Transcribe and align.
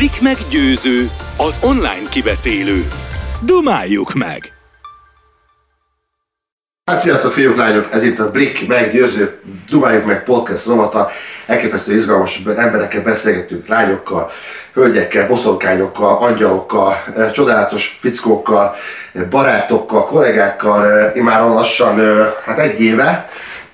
Blik 0.00 0.20
meg 0.22 0.36
győző, 0.50 1.10
az 1.36 1.60
online 1.64 2.08
kibeszélő. 2.10 2.86
Dumáljuk 3.44 4.12
meg! 4.12 4.52
Hát 6.84 7.00
sziasztok 7.00 7.32
fiúk, 7.32 7.56
lányok! 7.56 7.92
Ez 7.92 8.02
itt 8.02 8.18
a 8.18 8.30
Blik 8.30 8.66
meggyőző 8.66 9.40
Dumáljuk 9.70 10.04
meg 10.04 10.24
podcast 10.24 10.66
rovata. 10.66 11.10
Elképesztő 11.46 11.94
izgalmas 11.94 12.42
emberekkel 12.56 13.02
beszélgetünk, 13.02 13.66
lányokkal, 13.66 14.30
hölgyekkel, 14.72 15.26
boszorkányokkal, 15.26 16.16
angyalokkal, 16.16 17.02
eh, 17.16 17.30
csodálatos 17.30 17.98
fickókkal, 18.00 18.76
eh, 19.12 19.22
barátokkal, 19.24 20.06
kollégákkal, 20.06 20.86
eh, 20.86 21.16
imáron 21.16 21.52
lassan 21.52 22.00
hát 22.44 22.58
egy 22.58 22.80
éve 22.80 23.28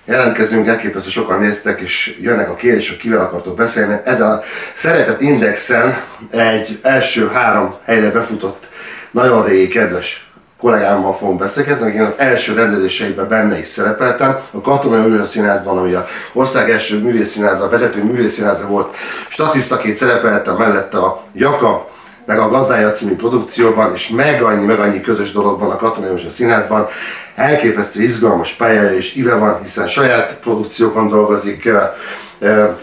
jelentkezünk, 0.07 0.67
elképesztő 0.67 1.11
sokan 1.11 1.39
néztek, 1.41 1.81
és 1.81 2.19
jönnek 2.21 2.51
a 2.51 2.55
kérdés, 2.55 2.89
hogy 2.89 2.99
kivel 2.99 3.21
akartok 3.21 3.57
beszélni. 3.57 3.97
Ezen 4.05 4.31
a 4.31 4.43
szeretett 4.75 5.21
indexen 5.21 5.97
egy 6.31 6.79
első 6.83 7.29
három 7.29 7.77
helyre 7.85 8.11
befutott 8.11 8.69
nagyon 9.11 9.45
régi 9.45 9.69
kedves 9.69 10.31
kollégámmal 10.59 11.15
fogunk 11.17 11.39
beszélgetni, 11.39 11.93
én 11.93 12.01
az 12.01 12.13
első 12.17 12.55
rendezéseiben 12.55 13.29
benne 13.29 13.59
is 13.59 13.67
szerepeltem. 13.67 14.39
A 14.51 14.61
Katonai 14.61 15.13
Őrő 15.13 15.25
Színházban, 15.25 15.79
ami 15.79 15.93
a 15.95 16.07
ország 16.33 16.71
első 16.71 16.99
művészszínháza, 16.99 17.69
vezető 17.69 18.05
művészszínháza 18.05 18.67
volt, 18.67 18.97
statisztaként 19.29 19.97
szerepeltem 19.97 20.57
mellette 20.57 20.99
a 20.99 21.23
Jakab, 21.33 21.81
meg 22.27 22.39
a 22.39 22.49
Gazdája 22.49 22.93
című 22.93 23.17
produkcióban, 23.17 23.93
és 23.95 24.09
meg 24.09 24.43
annyi, 24.43 24.65
meg 24.65 24.81
annyi 24.81 25.01
közös 25.01 25.33
dologban 25.33 25.71
a 25.71 25.77
Katonai 25.77 26.11
József 26.11 26.33
Színházban. 26.33 26.89
Elképesztő 27.35 28.03
izgalmas 28.03 28.53
pályája 28.53 28.93
és 28.93 29.15
ive 29.15 29.35
van, 29.35 29.61
hiszen 29.63 29.87
saját 29.87 30.39
produkciókon 30.41 31.09
dolgozik, 31.09 31.69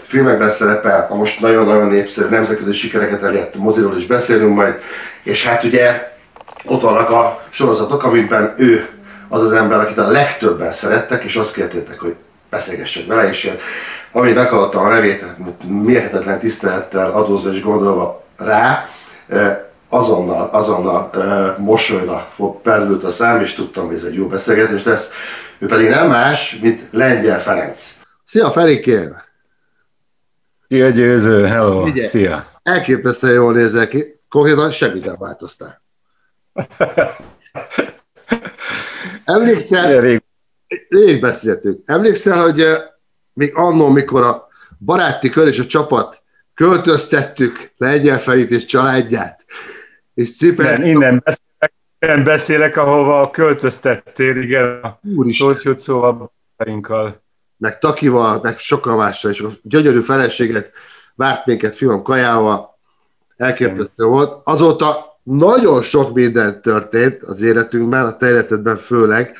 filmekben 0.02 0.50
szerepel, 0.50 1.06
a 1.10 1.14
most 1.14 1.40
nagyon-nagyon 1.40 1.86
népszerű 1.86 2.28
nemzetközi 2.28 2.72
sikereket 2.72 3.22
elért 3.22 3.56
moziról 3.56 3.96
is 3.96 4.06
beszélünk 4.06 4.54
majd, 4.54 4.74
és 5.22 5.46
hát 5.46 5.64
ugye 5.64 6.12
ott 6.64 6.80
vannak 6.80 7.10
a 7.10 7.42
sorozatok, 7.50 8.04
amikben 8.04 8.54
ő 8.56 8.88
az 9.28 9.42
az 9.42 9.52
ember, 9.52 9.80
akit 9.80 9.98
a 9.98 10.10
legtöbben 10.10 10.72
szerettek, 10.72 11.24
és 11.24 11.36
azt 11.36 11.54
kértétek, 11.54 12.00
hogy 12.00 12.14
beszélgessek 12.50 13.06
vele, 13.06 13.28
és 13.28 13.44
én, 13.44 13.58
amíg 14.12 14.34
meghallottam 14.34 14.84
a 14.84 14.88
nevét, 14.88 15.24
mérhetetlen 15.68 16.38
tisztelettel 16.38 17.10
adózva 17.10 17.52
és 17.52 17.62
gondolva 17.62 18.24
rá, 18.36 18.88
azonnal, 19.88 20.48
azonnal 20.52 21.10
mosolyra 21.58 22.18
fog 22.34 22.60
perült 22.60 23.04
a 23.04 23.10
szám, 23.10 23.40
és 23.40 23.52
tudtam, 23.52 23.86
hogy 23.86 23.94
ez 23.94 24.04
egy 24.04 24.14
jó 24.14 24.26
beszélgetés 24.26 24.84
lesz. 24.84 25.12
Ő 25.58 25.66
pedig 25.66 25.88
nem 25.88 26.08
más, 26.08 26.58
mint 26.58 26.82
Lengyel 26.90 27.40
Ferenc. 27.40 27.94
Szia 28.24 28.50
Ferikén! 28.50 29.16
Szia 30.68 30.88
Győző, 30.88 31.46
hello, 31.46 31.82
Ugye, 31.82 32.06
szia! 32.06 32.46
Elképesztően 32.62 33.34
jól 33.34 33.52
nézel 33.52 33.86
ki, 33.86 34.18
konkrétan 34.28 34.70
semmit 34.70 35.04
nem 35.04 35.16
változtál. 35.18 35.82
Emlékszel, 39.24 40.00
rég. 40.00 40.22
rég 40.88 41.20
beszéltünk, 41.20 41.80
emlékszel, 41.84 42.42
hogy 42.42 42.66
még 43.32 43.52
annól, 43.54 43.90
mikor 43.90 44.22
a 44.22 44.48
baráti 44.78 45.30
kör 45.30 45.46
és 45.46 45.58
a 45.58 45.66
csapat 45.66 46.22
költöztettük 46.54 47.72
Lengyelfelit 47.76 48.50
és 48.50 48.64
családját, 48.64 49.44
és 50.14 50.36
cipelt... 50.36 50.78
Igen, 50.78 50.90
innen 50.90 51.22
beszélek, 51.24 51.72
innen 51.98 52.24
beszélek, 52.24 52.76
ahova 52.76 53.30
költöztettél, 53.30 54.36
igen, 54.36 54.80
a 54.82 54.98
Úristen. 55.16 56.30
Meg 57.56 57.78
Takival, 57.78 58.40
meg 58.42 58.58
sokkal 58.58 58.96
mással, 58.96 59.30
és 59.30 59.40
a 59.40 59.50
gyönyörű 59.62 60.00
feleséget 60.00 60.70
várt 61.14 61.46
minket 61.46 61.74
fiam 61.74 62.02
kajával, 62.02 62.78
elképesztő 63.36 64.04
volt. 64.04 64.40
Azóta 64.44 65.18
nagyon 65.22 65.82
sok 65.82 66.14
minden 66.14 66.62
történt 66.62 67.22
az 67.22 67.40
életünkben, 67.40 68.06
a 68.06 68.16
te 68.16 68.28
életedben 68.28 68.76
főleg. 68.76 69.36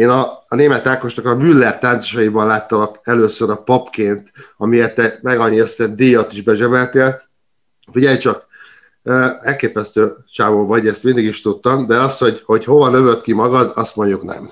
Én 0.00 0.08
a, 0.08 0.38
a 0.48 0.54
német 0.54 0.86
Ákosnak 0.86 1.26
a 1.26 1.36
Müller 1.36 1.78
táncosaiban 1.78 2.46
láttalak 2.46 2.98
először 3.02 3.50
a 3.50 3.56
papként, 3.56 4.32
amiért 4.56 4.94
te 4.94 5.18
meg 5.22 5.40
annyi 5.40 5.58
összem 5.58 5.96
díjat 5.96 6.32
is 6.32 6.42
bezsebeltél. 6.42 7.22
Figyelj 7.92 8.18
csak, 8.18 8.46
elképesztő 9.42 10.12
csávó 10.30 10.66
vagy, 10.66 10.86
ezt 10.86 11.04
mindig 11.04 11.24
is 11.24 11.40
tudtam, 11.40 11.86
de 11.86 11.96
az, 11.96 12.18
hogy, 12.18 12.42
hogy 12.44 12.64
hova 12.64 12.88
növött 12.88 13.22
ki 13.22 13.32
magad, 13.32 13.72
azt 13.74 13.96
mondjuk 13.96 14.22
nem. 14.22 14.50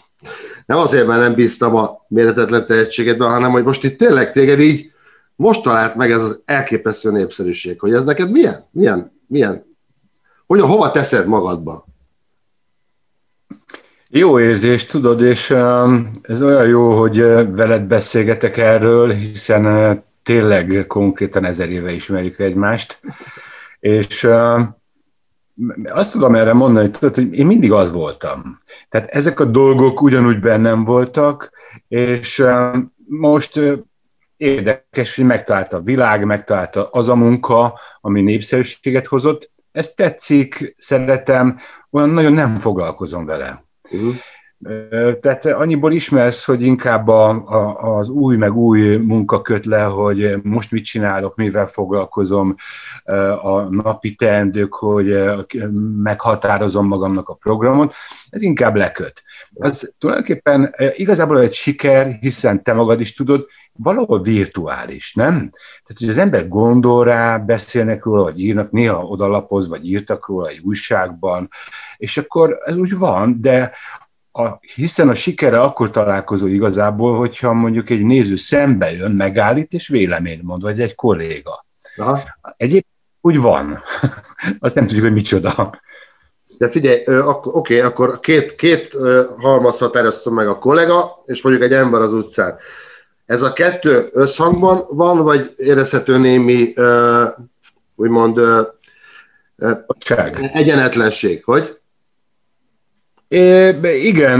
Nem 0.66 0.78
azért, 0.78 1.06
mert 1.06 1.20
nem 1.20 1.34
bíztam 1.34 1.76
a 1.76 2.04
méretetlen 2.08 2.66
tehetségedben, 2.66 3.30
hanem 3.30 3.50
hogy 3.50 3.64
most 3.64 3.84
itt 3.84 3.98
tényleg 3.98 4.32
téged 4.32 4.60
így 4.60 4.92
most 5.36 5.62
talált 5.62 5.94
meg 5.94 6.10
ez 6.10 6.22
az 6.22 6.42
elképesztő 6.44 7.10
népszerűség, 7.10 7.80
hogy 7.80 7.92
ez 7.92 8.04
neked 8.04 8.30
milyen, 8.30 8.68
milyen, 8.70 9.20
milyen 9.26 9.66
hogy 10.46 10.60
hova 10.60 10.90
teszed 10.90 11.26
magadba? 11.26 11.87
Jó 14.10 14.40
érzés, 14.40 14.86
tudod, 14.86 15.22
és 15.22 15.50
um, 15.50 16.10
ez 16.22 16.42
olyan 16.42 16.66
jó, 16.66 16.98
hogy 16.98 17.20
uh, 17.20 17.56
veled 17.56 17.82
beszélgetek 17.82 18.56
erről, 18.56 19.12
hiszen 19.12 19.66
uh, 19.66 19.98
tényleg 20.22 20.84
konkrétan 20.86 21.44
ezer 21.44 21.70
éve 21.70 21.92
ismerjük 21.92 22.38
egymást, 22.38 23.00
és 23.80 24.24
um, 24.24 24.76
azt 25.84 26.12
tudom 26.12 26.34
erre 26.34 26.52
mondani, 26.52 26.90
tudod, 26.90 27.14
hogy 27.14 27.34
én 27.34 27.46
mindig 27.46 27.72
az 27.72 27.92
voltam. 27.92 28.60
Tehát 28.88 29.08
ezek 29.08 29.40
a 29.40 29.44
dolgok 29.44 30.02
ugyanúgy 30.02 30.40
bennem 30.40 30.84
voltak, 30.84 31.50
és 31.88 32.38
um, 32.38 32.94
most 33.06 33.56
uh, 33.56 33.72
érdekes, 34.36 35.16
hogy 35.16 35.24
megtalálta 35.24 35.76
a 35.76 35.82
világ, 35.82 36.24
megtalálta 36.24 36.88
az 36.90 37.08
a 37.08 37.14
munka, 37.14 37.78
ami 38.00 38.20
népszerűséget 38.22 39.06
hozott, 39.06 39.50
ezt 39.72 39.96
tetszik, 39.96 40.74
szeretem, 40.78 41.58
olyan 41.90 42.10
nagyon 42.10 42.32
nem 42.32 42.58
foglalkozom 42.58 43.24
vele. 43.24 43.66
Uh-huh. 43.90 44.14
Tehát 45.20 45.44
annyiból 45.44 45.92
ismersz, 45.92 46.44
hogy 46.44 46.62
inkább 46.62 47.08
a, 47.08 47.28
a, 47.28 47.96
az 47.96 48.08
új 48.08 48.36
meg 48.36 48.56
új 48.56 48.96
munka 48.96 49.42
köt 49.42 49.66
le, 49.66 49.82
hogy 49.82 50.36
most 50.42 50.70
mit 50.70 50.84
csinálok, 50.84 51.36
mivel 51.36 51.66
foglalkozom, 51.66 52.54
a 53.42 53.60
napi 53.60 54.14
teendők, 54.14 54.74
hogy 54.74 55.18
meghatározom 56.02 56.86
magamnak 56.86 57.28
a 57.28 57.34
programot, 57.34 57.94
ez 58.30 58.42
inkább 58.42 58.74
leköt. 58.74 59.22
Az 59.54 59.94
tulajdonképpen 59.98 60.74
igazából 60.96 61.40
egy 61.40 61.52
siker, 61.52 62.16
hiszen 62.20 62.62
te 62.62 62.72
magad 62.72 63.00
is 63.00 63.14
tudod, 63.14 63.46
valahol 63.82 64.20
virtuális, 64.20 65.14
nem? 65.14 65.34
Tehát, 65.34 65.98
hogy 65.98 66.08
az 66.08 66.18
ember 66.18 66.48
gondol 66.48 67.04
rá, 67.04 67.38
beszélnek 67.38 68.04
róla, 68.04 68.22
vagy 68.22 68.40
írnak, 68.40 68.70
néha 68.70 69.04
odalapoz, 69.04 69.68
vagy 69.68 69.86
írtak 69.88 70.26
róla 70.26 70.48
egy 70.48 70.60
újságban, 70.64 71.48
és 71.96 72.16
akkor 72.16 72.58
ez 72.64 72.76
úgy 72.76 72.98
van, 72.98 73.40
de 73.40 73.72
a, 74.32 74.58
hiszen 74.74 75.08
a 75.08 75.14
sikere 75.14 75.60
akkor 75.60 75.90
találkozó 75.90 76.46
igazából, 76.46 77.18
hogyha 77.18 77.52
mondjuk 77.52 77.90
egy 77.90 78.02
néző 78.02 78.36
szembe 78.36 78.92
jön, 78.92 79.12
megállít, 79.12 79.72
és 79.72 79.88
véleményt 79.88 80.42
mond, 80.42 80.62
vagy 80.62 80.80
egy 80.80 80.94
kolléga. 80.94 81.66
Aha. 81.96 82.20
Egyébként 82.56 82.96
úgy 83.20 83.40
van. 83.40 83.82
Azt 84.58 84.74
nem 84.74 84.86
tudjuk, 84.86 85.04
hogy 85.04 85.14
micsoda. 85.14 85.80
De 86.58 86.68
figyelj, 86.68 87.02
oké, 87.42 87.80
akkor 87.80 88.20
két, 88.20 88.54
két 88.54 88.96
halmaz 89.38 89.78
határoztam 89.78 90.34
meg 90.34 90.48
a 90.48 90.58
kollega, 90.58 91.22
és 91.24 91.42
mondjuk 91.42 91.64
egy 91.64 91.72
ember 91.72 92.00
az 92.00 92.12
utcán. 92.12 92.56
Ez 93.28 93.42
a 93.42 93.52
kettő 93.52 94.08
összhangban 94.12 94.86
van, 94.90 95.22
vagy 95.22 95.52
érezhető 95.56 96.18
némi, 96.18 96.72
úgymond, 97.94 98.38
uh, 98.38 98.66
egyenetlenség, 100.52 101.44
hogy? 101.44 101.78
É, 103.28 103.68
igen, 104.06 104.38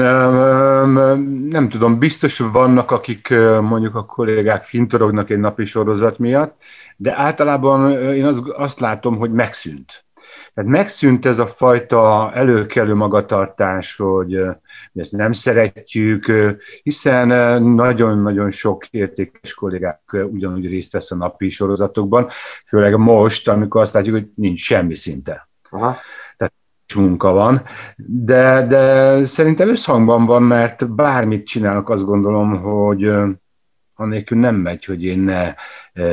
nem 1.49 1.69
tudom, 1.69 1.99
biztos 1.99 2.38
vannak, 2.38 2.91
akik 2.91 3.28
mondjuk 3.60 3.94
a 3.94 4.04
kollégák 4.04 4.65
fintorognak 4.65 5.31
egy 5.31 5.38
napi 5.38 5.65
sorozat 5.65 6.19
miatt, 6.19 6.56
de 6.97 7.16
általában 7.16 7.93
én 7.93 8.25
azt, 8.25 8.49
azt 8.49 8.81
látom, 8.81 9.16
hogy 9.16 9.32
megszűnt. 9.32 10.05
Tehát 10.58 10.72
megszűnt 10.72 11.26
ez 11.26 11.38
a 11.38 11.46
fajta 11.46 12.32
előkelő 12.34 12.94
magatartás, 12.94 13.96
hogy 13.96 14.38
ezt 14.94 15.12
nem 15.12 15.32
szeretjük, 15.32 16.32
hiszen 16.82 17.62
nagyon-nagyon 17.62 18.50
sok 18.50 18.87
értékes 18.87 19.55
kollégák 19.55 20.00
ugyanúgy 20.12 20.66
részt 20.66 20.93
vesz 20.93 21.10
a 21.10 21.16
napi 21.16 21.49
sorozatokban, 21.49 22.28
főleg 22.66 22.96
most, 22.96 23.49
amikor 23.49 23.81
azt 23.81 23.94
látjuk, 23.94 24.14
hogy 24.14 24.28
nincs 24.34 24.60
semmi 24.60 24.94
szinte. 24.94 25.49
Aha. 25.70 25.96
Tehát 26.37 26.55
munka 26.94 27.32
van, 27.32 27.62
de, 28.06 28.66
de 28.66 29.25
szerintem 29.25 29.69
összhangban 29.69 30.25
van, 30.25 30.43
mert 30.43 30.94
bármit 30.94 31.46
csinálok, 31.46 31.90
azt 31.90 32.05
gondolom, 32.05 32.60
hogy 32.60 33.12
annélkül 33.94 34.38
nem 34.38 34.55
megy, 34.55 34.84
hogy 34.84 35.05
én 35.05 35.19
ne 35.19 35.55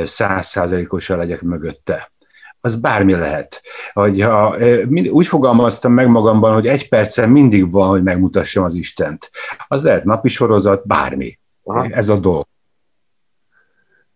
százszázalékosan 0.04 1.18
legyek 1.18 1.42
mögötte 1.42 2.10
az 2.66 2.76
bármi 2.76 3.12
lehet. 3.12 3.62
Hogy 3.92 4.22
ha, 4.22 4.56
úgy 5.10 5.26
fogalmaztam 5.26 5.92
meg 5.92 6.08
magamban, 6.08 6.54
hogy 6.54 6.66
egy 6.66 6.88
percen 6.88 7.30
mindig 7.30 7.70
van, 7.70 7.88
hogy 7.88 8.02
megmutassam 8.02 8.64
az 8.64 8.74
Istent. 8.74 9.30
Az 9.68 9.82
lehet 9.82 10.04
napi 10.04 10.28
sorozat, 10.28 10.86
bármi. 10.86 11.38
Aha. 11.62 11.86
Ez 11.90 12.08
a 12.08 12.18
dolog. 12.18 12.46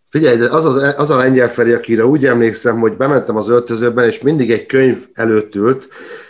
Figyelj, 0.09 0.37
de 0.37 0.49
az, 0.49 0.65
az, 0.65 0.95
az 0.97 1.11
a 1.11 1.17
lengyel 1.17 1.49
Feri, 1.49 1.73
akire 1.73 2.07
úgy 2.07 2.27
emlékszem, 2.27 2.79
hogy 2.79 2.97
bementem 2.97 3.37
az 3.37 3.49
öltözőben, 3.49 4.05
és 4.05 4.21
mindig 4.21 4.51
egy 4.51 4.67
könyv 4.67 5.07
előtt 5.13 5.55
ült, 5.55 5.89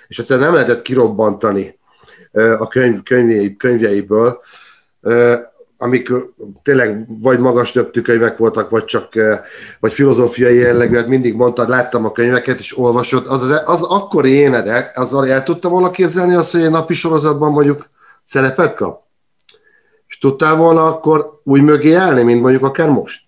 és 0.08 0.19
egyszerűen 0.19 0.44
nem 0.46 0.55
lehetett 0.55 0.82
kirobbantani 0.82 1.78
a 2.32 2.69
könyv, 2.69 3.02
könyvjei, 3.02 3.56
könyvjeiből, 3.56 4.40
amik 5.82 6.12
tényleg 6.62 7.06
vagy 7.23 7.38
magas 7.38 7.71
többtű 7.71 8.00
könyvek 8.00 8.37
voltak, 8.37 8.71
vagy 8.71 8.85
csak 8.85 9.09
vagy 9.81 9.93
filozófiai 9.93 10.56
jellegűek, 10.56 11.06
mindig 11.06 11.35
mondtad, 11.35 11.69
láttam 11.69 12.05
a 12.05 12.12
könyveket, 12.12 12.59
és 12.59 12.79
olvasott, 12.79 13.27
az, 13.27 13.43
az, 13.43 13.62
az 13.65 13.82
akkori 13.82 14.31
énedek, 14.31 14.99
azzal 14.99 15.29
el 15.29 15.43
tudtam 15.43 15.71
volna 15.73 15.91
képzelni 15.91 16.35
azt, 16.35 16.53
hogy 16.53 16.61
egy 16.61 16.71
napi 16.71 16.94
sorozatban 16.94 17.53
mondjuk 17.53 17.88
szerepet 18.25 18.75
kap? 18.75 19.03
És 20.09 20.19
tudtál 20.19 20.56
volna 20.56 20.87
akkor 20.87 21.41
úgy 21.44 21.62
mögé 21.62 21.93
állni, 21.93 22.23
mint 22.23 22.41
mondjuk 22.41 22.62
akár 22.62 22.88
most? 22.88 23.23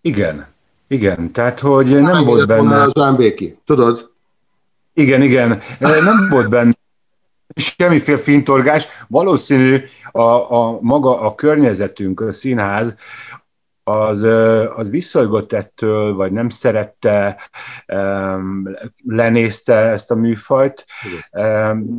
Igen, 0.00 0.46
igen, 0.88 1.32
tehát 1.32 1.60
hogy 1.60 1.86
nem, 1.86 2.02
nem 2.02 2.24
volt 2.24 2.46
benne... 2.46 2.82
A 2.82 3.14
Béki, 3.16 3.58
tudod? 3.66 4.10
Igen, 4.94 5.22
igen, 5.22 5.62
nem 5.78 6.28
volt 6.30 6.48
benne 6.48 6.80
semmiféle 7.54 8.18
fintorgás. 8.18 8.86
Valószínű 9.08 9.84
a, 10.10 10.20
a 10.54 10.78
maga 10.80 11.20
a 11.20 11.34
környezetünk, 11.34 12.20
a 12.20 12.32
színház, 12.32 12.96
az, 13.84 14.22
az 14.76 14.90
visszajgott 14.90 15.52
ettől, 15.52 16.14
vagy 16.14 16.32
nem 16.32 16.48
szerette, 16.48 17.40
lenézte 19.04 19.74
ezt 19.74 20.10
a 20.10 20.14
műfajt, 20.14 20.86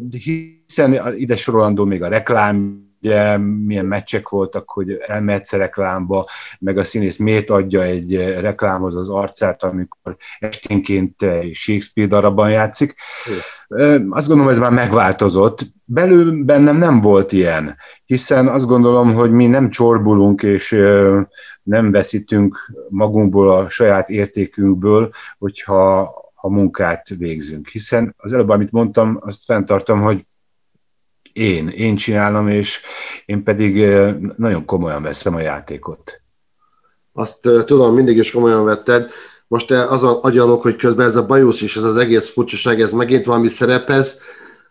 hiszen 0.09 1.17
ide 1.17 1.35
sorolandó 1.35 1.85
még 1.85 2.03
a 2.03 2.07
reklám 2.07 2.88
ugye 3.03 3.38
milyen 3.38 3.85
meccsek 3.85 4.29
voltak, 4.29 4.69
hogy 4.69 4.97
elmehetsz 5.07 5.51
reklámba, 5.51 6.29
meg 6.59 6.77
a 6.77 6.83
színész 6.83 7.17
miért 7.17 7.50
adja 7.50 7.83
egy 7.83 8.15
reklámhoz 8.17 8.95
az 8.95 9.09
arcát, 9.09 9.63
amikor 9.63 10.15
esténként 10.39 11.15
Shakespeare 11.51 12.09
darabban 12.09 12.50
játszik. 12.50 12.95
Azt 14.09 14.27
gondolom, 14.27 14.51
ez 14.51 14.59
már 14.59 14.71
megváltozott. 14.71 15.59
Belül 15.85 16.44
bennem 16.44 16.77
nem 16.77 17.01
volt 17.01 17.31
ilyen, 17.31 17.75
hiszen 18.05 18.47
azt 18.47 18.67
gondolom, 18.67 19.13
hogy 19.13 19.31
mi 19.31 19.47
nem 19.47 19.69
csorbulunk, 19.69 20.44
és 20.44 20.69
nem 21.63 21.91
veszítünk 21.91 22.57
magunkból 22.89 23.53
a 23.53 23.69
saját 23.69 24.09
értékünkből, 24.09 25.11
hogyha 25.38 26.01
a 26.35 26.50
munkát 26.50 27.07
végzünk. 27.17 27.67
Hiszen 27.67 28.15
az 28.17 28.33
előbb, 28.33 28.50
amit 28.50 28.71
mondtam, 28.71 29.17
azt 29.21 29.45
fenntartom, 29.45 30.01
hogy 30.01 30.25
én, 31.33 31.68
én 31.68 31.95
csinálom, 31.95 32.47
és 32.47 32.81
én 33.25 33.44
pedig 33.44 33.85
nagyon 34.38 34.65
komolyan 34.65 35.03
veszem 35.03 35.35
a 35.35 35.39
játékot. 35.39 36.21
Azt 37.13 37.39
tudom, 37.65 37.94
mindig 37.94 38.18
is 38.18 38.31
komolyan 38.31 38.65
vetted. 38.65 39.09
Most 39.47 39.68
te 39.68 39.83
azon 39.83 40.19
agyalok, 40.21 40.62
hogy 40.62 40.75
közben 40.75 41.07
ez 41.07 41.15
a 41.15 41.25
bajusz 41.25 41.62
és 41.62 41.75
ez 41.75 41.83
az 41.83 41.95
egész 41.95 42.30
furcsaság, 42.30 42.81
ez 42.81 42.91
megint 42.91 43.25
valami 43.25 43.50
szerepez, 43.50 44.21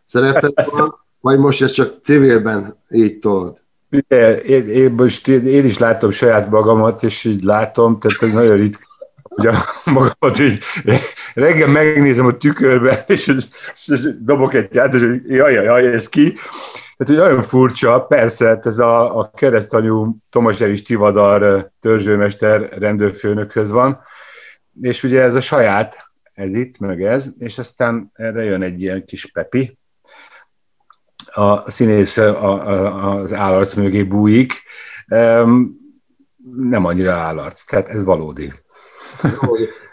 szerepez 0.07 0.53
van, 0.71 0.95
vagy 1.21 1.39
most 1.39 1.63
ez 1.63 1.71
csak 1.71 1.95
civilben 2.03 2.77
így 2.91 3.19
tolod? 3.19 3.61
Én, 4.47 4.69
én, 4.69 4.93
most 4.93 5.29
én, 5.29 5.47
én 5.47 5.65
is 5.65 5.79
látom 5.79 6.11
saját 6.11 6.51
magamat, 6.51 7.03
és 7.03 7.25
így 7.25 7.43
látom, 7.43 7.99
tehát 7.99 8.35
nagyon 8.35 8.57
ritka 8.57 8.92
ugye 9.37 9.53
magamat 9.85 10.39
így 10.39 10.63
reggel 11.35 11.69
megnézem 11.69 12.27
a 12.27 12.37
tükörben, 12.37 12.99
és, 13.07 13.27
és, 13.27 13.45
és 13.87 14.01
dobok 14.21 14.55
egy 14.55 14.75
ját, 14.75 14.95
és 14.95 15.21
jaj, 15.27 15.53
jaj, 15.53 15.93
ez 15.93 16.09
ki. 16.09 16.33
Tehát, 16.97 17.23
hogy 17.23 17.31
nagyon 17.31 17.43
furcsa, 17.43 18.01
persze, 18.01 18.47
hát 18.47 18.67
ez 18.67 18.79
a, 18.79 19.19
a 19.19 19.31
keresztanyú 19.35 20.17
Tomas 20.31 20.61
Evis 20.61 20.83
Tivadar 20.83 21.71
törzsőmester 21.81 22.79
rendőrfőnökhöz 22.79 23.71
van, 23.71 24.01
és 24.81 25.03
ugye 25.03 25.21
ez 25.21 25.35
a 25.35 25.41
saját, 25.41 26.11
ez 26.35 26.55
itt, 26.55 26.79
meg 26.79 27.03
ez, 27.03 27.31
és 27.39 27.59
aztán 27.59 28.11
erre 28.15 28.43
jön 28.43 28.63
egy 28.63 28.81
ilyen 28.81 29.05
kis 29.05 29.27
pepi, 29.27 29.79
a 31.35 31.71
színész 31.71 32.17
a, 32.17 33.19
az 33.19 33.33
állarc 33.33 33.75
mögé 33.75 34.03
bújik, 34.03 34.63
nem 36.57 36.85
annyira 36.85 37.13
állarc, 37.13 37.65
tehát 37.65 37.89
ez 37.89 38.05
valódi. 38.05 38.53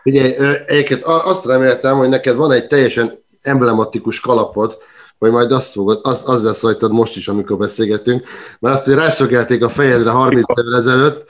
Ugye, 0.03 0.35
egyébként 0.65 1.03
azt 1.03 1.45
reméltem, 1.45 1.97
hogy 1.97 2.09
neked 2.09 2.35
van 2.35 2.51
egy 2.51 2.67
teljesen 2.67 3.23
emblematikus 3.41 4.19
kalapod, 4.19 4.77
hogy 5.19 5.31
majd 5.31 5.51
azt 5.51 5.71
fogod, 5.71 5.99
az, 6.03 6.23
az 6.25 6.43
lesz 6.43 6.61
rajtad 6.61 6.91
most 6.91 7.15
is, 7.15 7.27
amikor 7.27 7.57
beszélgetünk, 7.57 8.23
mert 8.59 8.75
azt, 8.75 8.85
hogy 8.85 8.93
rászögelték 8.93 9.63
a 9.63 9.69
fejedre 9.69 10.09
30 10.09 10.59
évvel 10.59 10.75
ezelőtt, 10.75 11.25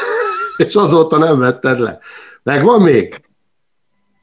és 0.66 0.74
azóta 0.74 1.18
nem 1.18 1.38
vetted 1.38 1.78
le. 1.78 1.98
Megvan 2.42 2.82
még? 2.82 3.20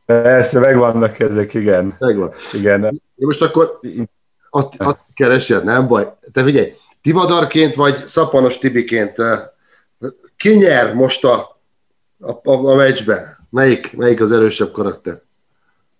Persze, 0.05 0.59
megvannak 0.59 1.19
ezek, 1.19 1.53
igen. 1.53 1.95
Megvan. 1.99 2.33
Igen. 2.53 3.01
Most 3.15 3.41
akkor 3.41 3.79
ott, 4.49 4.73
ott 4.85 4.99
keresed, 5.13 5.63
nem 5.63 5.87
baj. 5.87 6.13
Te 6.31 6.43
figyelj, 6.43 6.73
Tivadarként 7.01 7.75
vagy 7.75 8.05
Szapanos 8.07 8.57
Tibiként 8.57 9.15
ki 10.37 10.55
nyer 10.55 10.93
most 10.93 11.25
a 11.25 11.60
a, 12.21 12.31
a, 12.51 12.71
a 12.71 12.75
meccsben? 12.75 13.37
Melyik, 13.49 13.97
melyik 13.97 14.21
az 14.21 14.31
erősebb 14.31 14.71
karakter? 14.71 15.21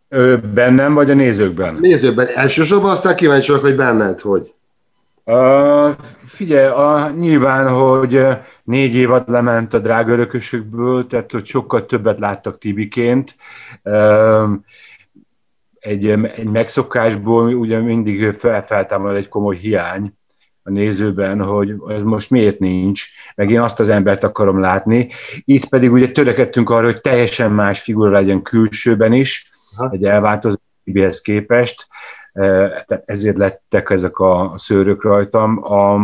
Ö, 0.10 0.38
bennem, 0.54 0.94
vagy 0.94 1.12
a 1.12 1.14
nézőkben? 1.14 1.78
Nézőkben. 1.80 2.28
Elsősorban 2.28 2.92
aztán 2.92 3.16
kíváncsiak, 3.16 3.62
hogy 3.62 3.76
benned, 3.76 4.20
hogy? 4.20 4.54
Uh, 5.24 5.90
figyelj, 6.26 6.66
a, 6.66 7.10
nyilván, 7.10 7.70
hogy 7.70 8.28
négy 8.64 8.96
évad 8.96 9.30
lement 9.30 9.74
a 9.74 9.80
drága 9.80 10.12
örökösökből, 10.12 11.08
tehát 11.08 11.32
hogy 11.32 11.46
sokkal 11.46 11.86
többet 11.86 12.20
láttak 12.20 12.58
Tibiként. 12.58 13.36
Uh, 13.84 14.50
egy, 15.80 16.08
egy 16.10 16.50
megszokásból 16.52 17.54
ugye 17.54 17.80
mindig 17.80 18.32
fel, 18.32 18.64
feltámad 18.64 19.16
egy 19.16 19.30
komoly 19.30 19.56
hiány, 19.56 20.14
a 20.72 20.74
nézőben, 20.74 21.42
hogy 21.42 21.74
ez 21.88 22.04
most 22.04 22.30
miért 22.30 22.60
nincs, 22.60 23.06
meg 23.36 23.50
én 23.50 23.62
azt 23.62 23.80
az 23.80 23.90
embert 23.90 24.24
akarom 24.24 24.60
látni. 24.60 25.10
Itt 25.46 25.66
pedig 25.66 25.92
ugye 25.92 26.12
törekedtünk 26.12 26.70
arra, 26.70 26.86
hogy 26.86 27.02
teljesen 27.02 27.52
más 27.52 27.82
figura 27.82 28.12
legyen 28.12 28.42
külsőben 28.42 29.14
is, 29.14 29.52
Aha. 29.78 29.90
egy 29.92 30.06
elváltozó 30.06 30.58
képest, 31.22 31.88
e, 32.34 32.86
ezért 33.06 33.38
lettek 33.38 33.90
ezek 33.90 34.20
a 34.20 34.54
szőrök 34.56 35.04
rajtam. 35.04 35.74
A, 35.74 36.00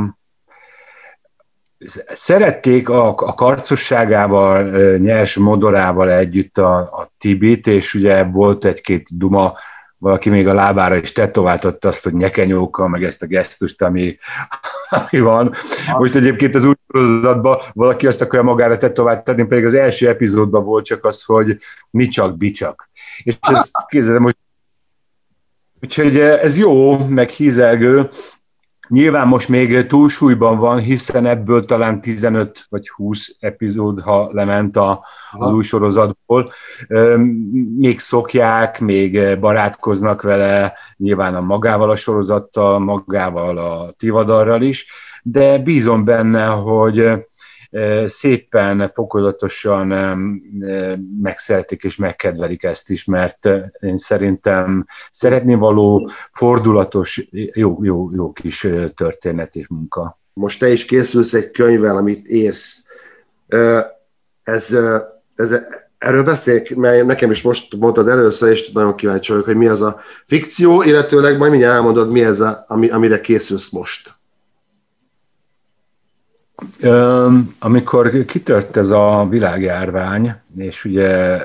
szerették 2.07 2.89
a, 2.89 3.07
a 3.07 3.33
karcosságával, 3.33 4.75
e, 4.75 4.97
nyers 4.97 5.35
modorával 5.35 6.11
együtt 6.11 6.57
a, 6.57 6.77
a 6.77 7.11
Tibit, 7.17 7.67
és 7.67 7.93
ugye 7.93 8.23
volt 8.23 8.65
egy-két 8.65 9.17
duma 9.17 9.53
valaki 9.98 10.30
még 10.30 10.48
a 10.48 10.54
lábára 10.54 10.96
is 10.96 11.12
tetováltotta 11.12 11.88
azt, 11.88 12.04
hogy 12.04 12.13
nyekenyóka, 12.13 12.88
meg 12.88 13.04
ezt 13.04 13.24
a 13.24 13.25
gesztust, 13.25 13.82
ami, 13.82 14.18
ami 15.12 15.22
van. 15.22 15.54
Most 15.98 16.16
egyébként 16.16 16.56
az 16.56 16.66
új 16.66 16.74
sorozatban 16.88 17.62
valaki 17.74 18.08
azt 18.08 18.22
akarja 18.22 18.46
magára 18.46 18.77
tetováltatni, 18.77 19.46
pedig 19.46 19.66
az 19.66 19.74
első 19.74 20.08
epizódban 20.08 20.63
volt 20.63 20.86
csak 20.86 21.04
az, 21.04 21.24
hogy 21.24 21.58
mi 21.89 22.08
csak, 22.08 22.38
bicsak. 22.38 22.89
És 23.24 23.38
ezt 23.42 23.72
képzelem, 23.88 24.24
hogy 24.24 24.36
Úgyhogy 25.82 26.18
ez 26.18 26.58
jó, 26.58 26.98
meg 26.98 27.30
hízelgő, 27.30 28.10
Nyilván 28.88 29.27
most 29.27 29.50
még 29.50 29.86
túlsúlyban 29.86 30.58
van, 30.58 30.79
hiszen 30.79 31.25
ebből 31.25 31.65
talán 31.65 32.01
15 32.01 32.65
vagy 32.70 32.89
20 32.89 33.36
epizód, 33.39 34.00
ha 34.00 34.29
lement 34.34 34.77
a, 34.77 35.06
az 35.32 35.51
új 35.53 35.63
sorozatból. 35.63 36.53
Még 37.77 38.00
szokják, 38.00 38.79
még 38.79 39.39
barátkoznak 39.39 40.22
vele, 40.22 40.74
nyilván 40.98 41.36
a 41.36 41.41
magával 41.41 41.89
a 41.89 41.96
sorozattal, 41.96 42.79
magával 42.79 43.58
a 43.58 43.94
Tivadarral 43.98 44.62
is, 44.62 44.88
de 45.24 45.58
bízom 45.58 46.03
benne, 46.03 46.46
hogy 46.46 47.25
szépen, 48.05 48.91
fokozatosan 48.93 49.88
megszeretik 51.22 51.84
és 51.84 51.96
megkedvelik 51.96 52.63
ezt 52.63 52.89
is, 52.89 53.05
mert 53.05 53.50
én 53.79 53.98
szerintem 53.98 54.86
szeretni 55.12 55.55
való, 55.55 56.12
fordulatos, 56.31 57.27
jó, 57.31 57.84
jó, 57.84 58.10
jó 58.15 58.31
kis 58.31 58.67
történet 58.96 59.55
és 59.55 59.67
munka. 59.67 60.19
Most 60.34 60.60
te 60.60 60.72
is 60.72 60.86
készülsz 60.86 61.34
egy 61.34 61.51
könyvvel, 61.51 61.98
amit 61.98 62.27
érsz. 62.27 62.84
Ez, 64.43 64.77
ez, 65.36 65.55
erről 65.98 66.24
beszélek, 66.24 66.75
mert 66.75 67.05
nekem 67.05 67.31
is 67.31 67.41
most 67.41 67.75
mondtad 67.75 68.07
először, 68.07 68.51
és 68.51 68.72
nagyon 68.72 68.96
kíváncsi 68.96 69.31
vagyok, 69.31 69.46
hogy 69.46 69.55
mi 69.55 69.67
az 69.67 69.81
a 69.81 70.00
fikció, 70.25 70.81
illetőleg 70.81 71.38
majd 71.38 71.51
mindjárt 71.51 71.75
elmondod, 71.75 72.12
mi 72.12 72.24
ez, 72.24 72.39
a, 72.39 72.65
ami, 72.67 72.89
amire 72.89 73.22
készülsz 73.22 73.69
most. 73.69 74.16
Amikor 77.59 78.25
kitört 78.25 78.77
ez 78.77 78.89
a 78.89 79.27
világjárvány, 79.29 80.35
és 80.55 80.85
ugye 80.85 81.41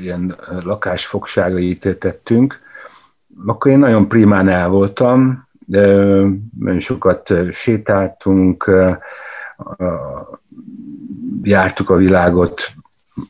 ilyen 0.00 0.36
lakásfogságra 0.64 1.58
ítétettünk, 1.58 2.60
akkor 3.46 3.70
én 3.70 3.78
nagyon 3.78 4.08
primán 4.08 4.48
el 4.48 4.68
voltam, 4.68 5.48
sokat 6.78 7.34
sétáltunk, 7.50 8.70
jártuk 11.42 11.90
a 11.90 11.96
világot, 11.96 12.68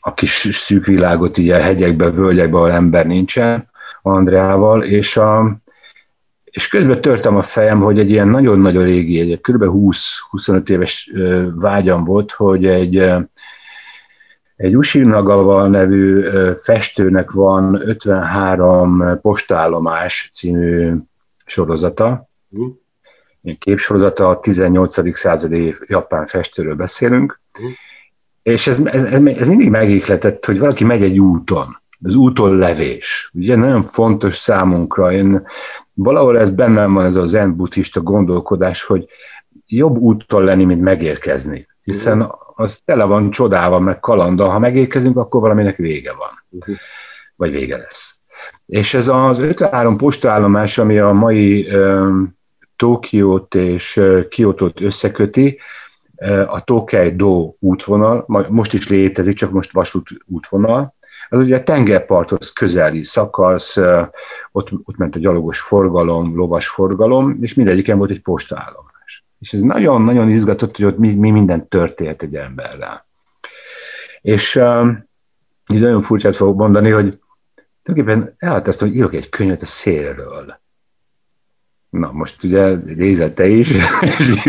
a 0.01 0.15
kis 0.15 0.49
szűk 0.51 0.85
világot, 0.85 1.39
így 1.39 1.51
a 1.51 1.61
hegyekbe, 1.61 2.11
völgyekbe, 2.11 2.57
ahol 2.57 2.73
ember 2.73 3.07
nincsen, 3.07 3.69
Andreával, 4.03 4.83
és, 4.83 5.17
a, 5.17 5.57
és 6.57 6.69
közben 6.69 7.01
törtem 7.01 7.37
a 7.37 7.43
fejem, 7.43 7.81
hogy 7.81 7.99
egy 7.99 8.11
ilyen 8.11 8.29
nagyon-nagyon 8.29 8.85
régi, 8.85 9.21
egy 9.21 9.41
kb. 9.41 9.65
20-25 9.67 10.69
éves 10.69 11.13
vágyam 11.55 12.05
volt, 12.05 12.33
hogy 12.33 12.67
egy, 12.67 12.97
egy 14.57 14.77
Ushi 14.77 15.01
Nagawa 15.01 15.67
nevű 15.67 16.25
festőnek 16.55 17.31
van 17.31 17.89
53 17.89 19.21
postállomás 19.21 20.29
című 20.33 20.93
sorozata, 21.45 22.29
mm. 22.59 22.67
képsorozata, 23.59 24.29
a 24.29 24.41
18. 24.41 25.19
századi 25.19 25.75
japán 25.87 26.27
festőről 26.27 26.75
beszélünk, 26.75 27.41
mm. 27.63 27.67
és 28.43 28.67
ez, 28.67 28.81
ez, 28.85 29.03
ez 29.25 29.49
mindig 29.49 29.71
megihletett, 29.71 30.45
hogy 30.45 30.59
valaki 30.59 30.85
megy 30.85 31.03
egy 31.03 31.19
úton, 31.19 31.83
az 32.03 32.15
úton 32.15 32.57
levés. 32.57 33.31
Ugye 33.35 33.57
nagyon 33.57 33.83
fontos 33.83 34.37
számunkra, 34.37 35.13
én 35.13 35.47
valahol 35.99 36.39
ez 36.39 36.51
bennem 36.51 36.93
van 36.93 37.05
ez 37.05 37.17
a 37.17 37.27
zen 37.27 37.57
buddhista 37.57 38.01
gondolkodás, 38.01 38.85
hogy 38.85 39.09
jobb 39.67 39.97
úton 39.97 40.45
lenni, 40.45 40.65
mint 40.65 40.81
megérkezni. 40.81 41.67
Hiszen 41.85 42.31
az 42.55 42.81
tele 42.85 43.05
van 43.05 43.31
csodával, 43.31 43.81
meg 43.81 44.01
kalanda, 44.01 44.51
ha 44.51 44.59
megérkezünk, 44.59 45.17
akkor 45.17 45.41
valaminek 45.41 45.77
vége 45.77 46.13
van. 46.13 46.63
Vagy 47.37 47.51
vége 47.51 47.77
lesz. 47.77 48.21
És 48.67 48.95
ez 48.95 49.09
az 49.09 49.39
53 49.39 49.97
postaállomás, 49.97 50.79
ami 50.79 50.99
a 50.99 51.13
mai 51.13 51.69
Tokiót 52.77 53.55
és 53.55 54.01
Kiotót 54.29 54.81
összeköti, 54.81 55.59
a 56.47 56.65
Tokai-do 56.65 57.55
útvonal, 57.59 58.25
most 58.49 58.73
is 58.73 58.89
létezik, 58.89 59.35
csak 59.35 59.51
most 59.51 59.73
vasút 59.73 60.09
útvonal, 60.27 60.96
az 61.29 61.39
ugye 61.39 61.57
a 61.57 61.63
tengerparthoz 61.63 62.53
közeli 62.53 63.03
szakasz, 63.03 63.77
ott, 64.53 64.73
ott 64.85 64.97
ment 64.97 65.17
a 65.17 65.19
gyalogos 65.19 65.61
forgalom, 65.61 66.37
lovas 66.37 66.69
forgalom, 66.69 67.37
és 67.41 67.55
mindegyiken 67.55 67.99
volt 67.99 68.11
egy 68.11 68.23
postaállomás. 68.23 69.25
És 69.39 69.53
ez 69.53 69.61
nagyon-nagyon 69.61 70.31
izgatott, 70.31 70.77
hogy 70.77 70.85
ott 70.85 70.99
mi, 70.99 71.15
mi 71.15 71.31
minden 71.31 71.69
történt 71.69 72.23
egy 72.23 72.37
emberrel. 72.37 73.07
És 74.21 74.61
így 75.73 75.81
nagyon 75.81 76.01
furcsát 76.01 76.37
fogok 76.37 76.57
mondani, 76.57 76.91
hogy 76.91 77.19
tulajdonképpen 77.83 78.35
elhatáztam, 78.39 78.89
hogy 78.89 78.97
írok 78.97 79.15
egy 79.15 79.29
könyvet 79.29 79.63
a 79.63 79.67
szélről. 79.67 80.61
Na, 81.89 82.13
most 82.13 82.45
ugye 82.45 82.75
nézette 82.75 83.47
is, 83.47 83.71
és 84.19 84.49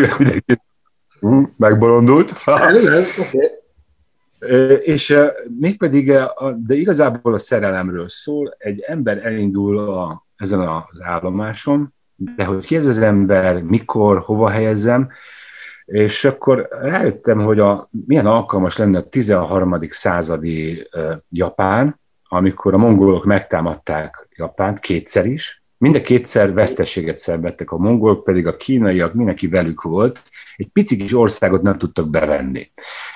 megbolondult. 1.58 2.34
okay. 3.18 3.66
És 4.84 5.18
mégpedig, 5.60 6.06
de 6.56 6.76
igazából 6.76 7.34
a 7.34 7.38
szerelemről 7.38 8.10
szól, 8.10 8.56
egy 8.58 8.80
ember 8.80 9.26
elindul 9.26 9.80
a, 9.80 10.26
ezen 10.36 10.60
az 10.60 11.02
állomáson, 11.02 11.94
de 12.16 12.46
hogy 12.46 12.66
ki 12.66 12.76
ez 12.76 12.86
az 12.86 12.98
ember, 12.98 13.62
mikor, 13.62 14.20
hova 14.20 14.50
helyezzem, 14.50 15.10
és 15.86 16.26
akkor 16.26 16.68
rájöttem, 16.82 17.40
hogy 17.40 17.60
a, 17.60 17.90
milyen 18.06 18.26
alkalmas 18.26 18.78
lenne 18.78 18.98
a 18.98 19.10
13. 19.10 19.78
századi 19.90 20.88
Japán, 21.30 22.00
amikor 22.28 22.74
a 22.74 22.78
mongolok 22.78 23.26
megtámadták 23.26 24.28
Japánt 24.36 24.80
kétszer 24.80 25.26
is, 25.26 25.57
Mind 25.78 26.02
kétszer 26.02 26.54
vesztességet 26.54 27.18
szenvedtek, 27.18 27.72
a 27.72 27.78
mongolok 27.78 28.24
pedig 28.24 28.48
a 28.48 28.56
kínaiak, 28.56 29.14
mindenki 29.14 29.48
velük 29.48 29.82
volt, 29.82 30.22
egy 30.56 30.68
pici 30.68 30.98
kis 30.98 31.14
országot 31.14 31.62
nem 31.62 31.78
tudtak 31.78 32.10
bevenni. 32.10 32.72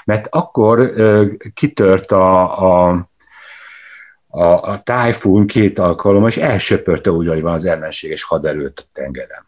Mert 0.05 0.27
akkor 0.29 0.79
uh, 0.79 1.31
kitört 1.53 2.11
a, 2.11 2.87
a 2.87 3.09
a, 4.31 4.71
a 4.71 4.81
tájfún 4.83 5.47
két 5.47 5.79
alkalommal, 5.79 6.29
és 6.29 6.37
elsöpörte 6.37 7.11
úgy, 7.11 7.27
hogy 7.27 7.41
van 7.41 7.53
az 7.53 7.65
ellenséges 7.65 8.23
haderőt 8.23 8.79
a 8.79 8.89
tengeren. 8.93 9.45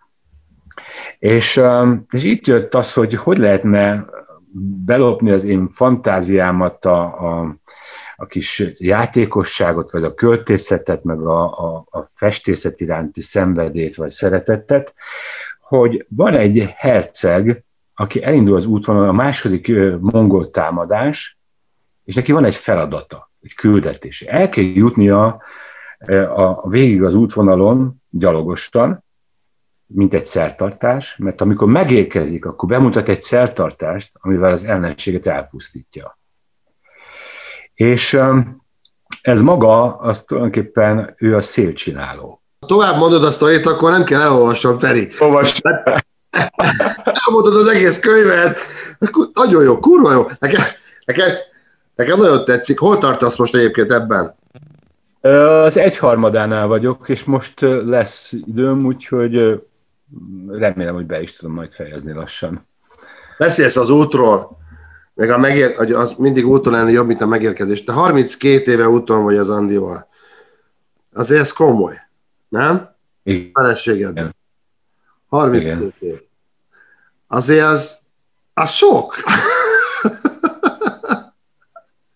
És, 1.19 1.61
és 2.09 2.23
itt 2.23 2.47
jött 2.47 2.73
az, 2.73 2.93
hogy 2.93 3.13
hogy 3.13 3.37
lehetne 3.37 4.05
belopni 4.85 5.31
az 5.31 5.43
én 5.43 5.69
fantáziámat, 5.71 6.85
a, 6.85 7.01
a, 7.01 7.55
a 8.15 8.25
kis 8.25 8.63
játékosságot, 8.77 9.91
vagy 9.91 10.03
a 10.03 10.13
költészetet, 10.13 11.03
meg 11.03 11.19
a, 11.19 11.43
a, 11.43 11.85
a 11.89 12.09
festészet 12.13 12.81
iránti 12.81 13.21
szenvedét, 13.21 13.95
vagy 13.95 14.09
szeretetet, 14.09 14.93
hogy 15.59 16.05
van 16.09 16.35
egy 16.35 16.73
herceg, 16.75 17.63
aki 17.95 18.23
elindul 18.23 18.55
az 18.55 18.65
útvonalon, 18.65 19.09
a 19.09 19.11
második 19.11 19.71
mongol 19.99 20.51
támadás, 20.51 21.37
és 22.03 22.15
neki 22.15 22.31
van 22.31 22.45
egy 22.45 22.55
feladata, 22.55 23.31
egy 23.41 23.53
küldetés. 23.53 24.21
El 24.21 24.49
kell 24.49 24.63
jutnia 24.63 25.41
a, 26.35 26.69
végig 26.69 27.03
az 27.03 27.15
útvonalon 27.15 28.01
gyalogosan, 28.09 29.03
mint 29.85 30.13
egy 30.13 30.25
szertartás, 30.25 31.17
mert 31.17 31.41
amikor 31.41 31.67
megérkezik, 31.67 32.45
akkor 32.45 32.69
bemutat 32.69 33.09
egy 33.09 33.21
szertartást, 33.21 34.11
amivel 34.13 34.51
az 34.51 34.63
ellenséget 34.63 35.27
elpusztítja. 35.27 36.17
És 37.73 38.19
ez 39.21 39.41
maga, 39.41 39.95
az 39.97 40.23
tulajdonképpen 40.23 41.15
ő 41.17 41.35
a 41.35 41.41
szélcsináló. 41.41 42.41
Ha 42.59 42.67
tovább 42.67 42.97
mondod 42.97 43.23
azt 43.23 43.31
a 43.31 43.35
sztorit, 43.35 43.65
akkor 43.65 43.91
nem 43.91 44.03
kell 44.03 44.21
elolvasnom, 44.21 44.77
Teri. 44.77 45.09
Olvasd. 45.19 45.61
Elmondod 47.27 47.55
az 47.55 47.67
egész 47.67 47.99
könyvet, 47.99 48.59
nagyon 49.33 49.63
jó, 49.63 49.79
kurva 49.79 50.11
jó. 50.11 50.27
Nekem, 50.39 50.61
nekem, 51.05 51.29
nekem 51.95 52.19
nagyon 52.19 52.45
tetszik. 52.45 52.79
Hol 52.79 52.97
tartasz 52.97 53.37
most 53.37 53.55
egyébként 53.55 53.91
ebben? 53.91 54.35
Az 55.63 55.77
egyharmadánál 55.77 56.67
vagyok, 56.67 57.09
és 57.09 57.23
most 57.23 57.61
lesz 57.85 58.31
időm, 58.31 58.85
úgyhogy 58.85 59.61
remélem, 60.47 60.93
hogy 60.93 61.05
be 61.05 61.21
is 61.21 61.33
tudom 61.33 61.55
majd 61.55 61.71
fejezni 61.71 62.13
lassan. 62.13 62.67
Beszélsz 63.37 63.75
az 63.75 63.89
útról, 63.89 64.57
meg 65.13 65.29
a 65.29 65.37
megér, 65.37 65.93
az 65.93 66.13
mindig 66.17 66.47
úton 66.47 66.73
lenni 66.73 66.91
jobb, 66.91 67.07
mint 67.07 67.21
a 67.21 67.25
megérkezés. 67.25 67.83
Te 67.83 67.91
32 67.91 68.71
éve 68.71 68.89
úton 68.89 69.23
vagy 69.23 69.35
az 69.35 69.49
Andival. 69.49 70.07
Azért 71.13 71.41
ez 71.41 71.51
komoly, 71.51 71.97
nem? 72.49 72.95
Igen. 73.23 73.51
Feleséged. 73.53 74.29
32 75.27 75.93
év. 75.99 76.21
Azért 77.27 77.65
az, 77.65 77.99
az 78.53 78.71
sok. 78.71 79.15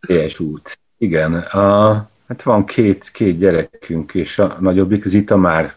Ilyes 0.08 0.40
út. 0.40 0.80
Igen. 0.98 1.34
A, 1.34 1.94
hát 2.28 2.44
van 2.44 2.66
két, 2.66 3.12
két 3.12 3.38
gyerekünk, 3.38 4.14
és 4.14 4.40
a 4.40 4.58
nagyobbik 4.60 5.04
Zita 5.04 5.38
már 5.38 5.76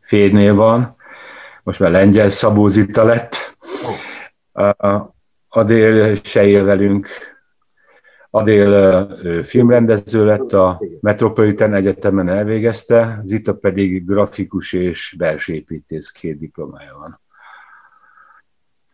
férnél 0.00 0.54
van, 0.54 0.96
most 1.62 1.80
már 1.80 1.90
lengyel 1.90 2.28
Szabó 2.28 2.68
Zita 2.68 3.04
lett. 3.04 3.56
A, 4.52 5.11
Adél 5.54 6.14
se 6.14 6.46
él 6.46 6.64
velünk. 6.64 7.08
Adél 8.30 9.06
filmrendező 9.42 10.24
lett, 10.24 10.52
a 10.52 10.80
Metropolitan 11.00 11.74
Egyetemen 11.74 12.28
elvégezte, 12.28 13.20
Zita 13.22 13.54
pedig 13.54 14.06
grafikus 14.06 14.72
és 14.72 15.14
belső 15.18 15.52
építész 15.52 16.10
két 16.10 16.38
diplomája 16.38 16.96
van. 17.00 17.20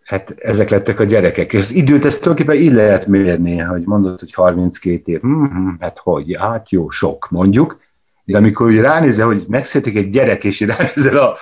Hát 0.05 0.35
ezek 0.39 0.69
lettek 0.69 1.01
a 1.01 1.05
gyerekek. 1.05 1.53
És 1.53 1.59
az 1.59 1.73
időt 1.73 2.05
ezt 2.05 2.23
tulajdonképpen 2.23 2.63
így 2.63 2.73
lehet 2.73 3.07
mérni, 3.07 3.59
hogy 3.59 3.83
mondod, 3.85 4.21
hogy 4.21 4.33
32 4.33 5.13
év. 5.13 5.21
Hmm, 5.21 5.77
hát 5.81 5.99
hogy? 5.99 6.37
Hát 6.39 6.71
jó, 6.71 6.91
sok 6.91 7.31
mondjuk. 7.31 7.81
De 8.25 8.39
amikor 8.39 8.67
úgy 8.67 8.79
ránézel, 8.79 9.27
hogy 9.27 9.45
megszületik 9.49 9.97
egy 9.97 10.11
gyerek, 10.11 10.45
és 10.45 10.61
ránézel 10.61 11.17
a, 11.17 11.37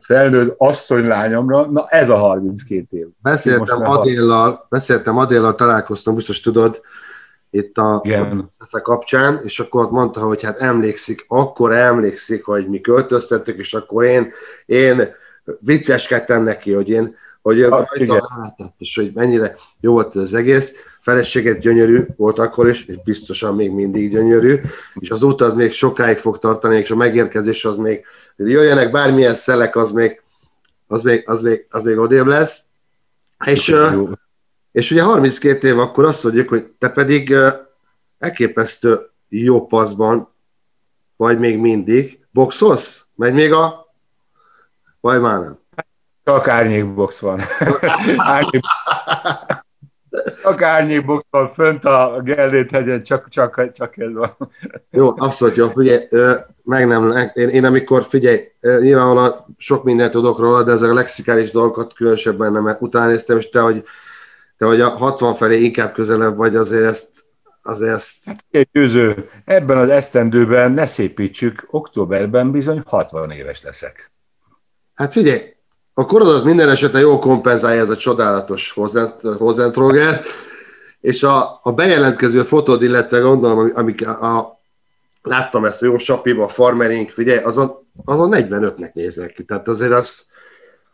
felnőtt 0.00 0.54
asszonylányomra, 0.58 1.66
na 1.66 1.86
ez 1.88 2.08
a 2.08 2.16
32 2.16 2.98
év. 2.98 3.06
Beszéltem 3.22 3.82
Adéllal, 3.82 4.66
beszéltem 4.68 5.18
Adéllal, 5.18 5.54
találkoztam, 5.54 6.14
biztos 6.14 6.40
tudod, 6.40 6.80
itt 7.50 7.76
a 7.78 8.00
Igen. 8.04 8.50
kapcsán, 8.82 9.40
és 9.42 9.60
akkor 9.60 9.84
ott 9.84 9.90
mondta, 9.90 10.20
hogy 10.20 10.42
hát 10.42 10.58
emlékszik, 10.58 11.24
akkor 11.28 11.72
emlékszik, 11.72 12.44
hogy 12.44 12.68
mi 12.68 12.80
költöztettük, 12.80 13.58
és 13.58 13.74
akkor 13.74 14.04
én, 14.04 14.32
én 14.66 15.02
vicceskedtem 15.60 16.42
neki, 16.42 16.72
hogy 16.72 16.88
én, 16.88 17.16
hogy 17.42 17.62
ah, 17.62 17.86
látett, 18.08 18.74
és 18.78 18.96
hogy 18.96 19.10
mennyire 19.14 19.54
jó 19.80 19.92
volt 19.92 20.16
ez 20.16 20.20
az 20.20 20.34
egész. 20.34 20.74
Feleséget 21.00 21.58
gyönyörű 21.58 22.06
volt 22.16 22.38
akkor 22.38 22.68
is, 22.68 22.84
és 22.84 23.02
biztosan 23.04 23.54
még 23.54 23.70
mindig 23.70 24.10
gyönyörű, 24.10 24.60
és 24.94 25.10
az 25.10 25.22
út 25.22 25.40
az 25.40 25.54
még 25.54 25.72
sokáig 25.72 26.18
fog 26.18 26.38
tartani, 26.38 26.76
és 26.76 26.90
a 26.90 26.96
megérkezés 26.96 27.64
az 27.64 27.76
még, 27.76 28.04
jöjjenek 28.36 28.90
bármilyen 28.90 29.34
szelek, 29.34 29.76
az 29.76 29.90
még, 29.90 30.22
az 30.86 31.02
még, 31.02 31.22
az 31.26 31.40
még, 31.40 31.66
az 31.70 31.82
még 31.82 31.98
odébb 31.98 32.26
lesz. 32.26 32.62
És, 33.44 33.74
és 34.72 34.90
ugye 34.90 35.02
32 35.02 35.68
év 35.68 35.78
akkor 35.78 36.04
azt 36.04 36.22
mondjuk, 36.22 36.48
hogy 36.48 36.66
te 36.78 36.88
pedig 36.90 37.34
elképesztő 38.18 39.10
jó 39.28 39.66
paszban 39.66 40.28
vagy 41.16 41.38
még 41.38 41.58
mindig. 41.58 42.18
Boxolsz? 42.30 43.06
Megy 43.14 43.34
még 43.34 43.52
a... 43.52 43.92
Vagy 45.00 45.20
már 45.20 45.38
nem? 45.40 45.58
Csak 46.24 46.48
árnyékbox 46.48 47.18
van. 47.18 47.40
Árnyék... 50.24 50.60
A 50.60 50.64
árnyékboxban 50.64 51.48
fönt 51.48 51.84
a 51.84 52.20
Gellét 52.24 52.70
hegyen, 52.70 53.02
csak, 53.02 53.28
csak, 53.28 53.72
csak 53.72 53.96
ez 53.96 54.12
van. 54.12 54.36
Jó, 54.90 55.12
abszolút 55.16 55.56
jó. 55.56 55.68
Figyelj, 55.68 56.06
meg 56.62 56.86
nem, 56.86 57.30
én, 57.34 57.48
én 57.48 57.64
amikor, 57.64 58.04
figyelj, 58.04 58.52
nyilvánvalóan 58.60 59.54
sok 59.58 59.84
mindent 59.84 60.10
tudok 60.10 60.38
róla, 60.38 60.62
de 60.62 60.72
ezek 60.72 60.90
a 60.90 60.94
lexikális 60.94 61.50
dolgokat 61.50 61.94
különösebben 61.94 62.52
nem, 62.52 62.62
mert 62.62 62.80
utána 62.80 63.06
néztem, 63.06 63.38
és 63.38 63.48
te, 63.48 63.60
hogy, 63.60 63.84
te, 64.58 64.66
hogy 64.66 64.80
a 64.80 64.88
60 64.88 65.34
felé 65.34 65.60
inkább 65.60 65.92
közelebb 65.92 66.36
vagy, 66.36 66.56
azért 66.56 66.84
ezt, 66.84 67.08
azért 67.62 67.94
ezt... 67.94 68.16
Hát 68.24 68.44
egy 68.50 68.68
győző, 68.72 69.28
ebben 69.44 69.78
az 69.78 69.88
esztendőben 69.88 70.72
ne 70.72 70.86
szépítsük, 70.86 71.66
októberben 71.70 72.50
bizony 72.50 72.82
60 72.86 73.30
éves 73.30 73.62
leszek. 73.62 74.10
Hát 74.94 75.12
figyelj, 75.12 75.54
a 76.00 76.06
korodat 76.06 76.44
minden 76.44 76.68
esetre 76.68 76.98
jól 76.98 77.18
kompenzálja 77.18 77.80
ez 77.80 77.88
a 77.88 77.96
csodálatos 77.96 78.74
Hozentroger, 79.38 80.22
és 81.00 81.22
a, 81.22 81.60
a 81.62 81.72
bejelentkező 81.72 82.42
fotód, 82.42 82.82
illetve 82.82 83.18
gondolom, 83.18 83.70
amik 83.74 84.08
a, 84.08 84.36
a 84.36 84.60
láttam 85.22 85.64
ezt 85.64 85.82
a 85.82 85.86
jó 85.86 85.98
sapiba, 85.98 86.44
a 86.44 86.48
farmering, 86.48 87.10
figyelj, 87.10 87.38
azon, 87.38 87.72
azon 88.04 88.30
45-nek 88.32 88.92
nézek 88.92 89.32
ki. 89.32 89.44
Tehát 89.44 89.68
azért 89.68 89.92
az, 89.92 90.26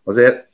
azért 0.05 0.47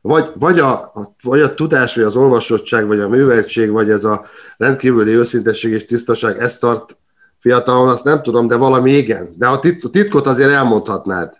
vagy, 0.00 0.30
vagy, 0.34 0.58
a, 0.58 0.92
vagy 1.22 1.40
a 1.40 1.54
tudás, 1.54 1.94
vagy 1.94 2.04
az 2.04 2.16
olvasottság, 2.16 2.86
vagy 2.86 3.00
a 3.00 3.08
műveltség, 3.08 3.70
vagy 3.70 3.90
ez 3.90 4.04
a 4.04 4.26
rendkívüli 4.56 5.12
őszintesség 5.12 5.72
és 5.72 5.86
tisztaság, 5.86 6.38
ezt 6.38 6.60
tart 6.60 6.96
fiatalon, 7.38 7.88
azt 7.88 8.04
nem 8.04 8.22
tudom, 8.22 8.46
de 8.46 8.56
valami 8.56 8.92
igen. 8.92 9.34
De 9.36 9.46
a 9.46 9.60
titkot 9.90 10.26
azért 10.26 10.50
elmondhatnád. 10.50 11.39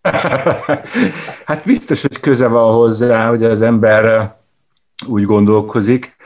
hát 1.46 1.64
biztos, 1.64 2.02
hogy 2.02 2.20
köze 2.20 2.46
van 2.46 2.74
hozzá, 2.74 3.28
hogy 3.28 3.44
az 3.44 3.62
ember 3.62 4.34
úgy 5.06 5.24
gondolkozik, 5.24 6.16